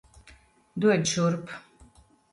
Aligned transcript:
Dod 0.85 1.05
šurp! 1.13 1.55